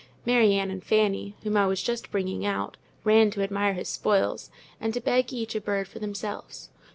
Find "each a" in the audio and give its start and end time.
5.31-5.61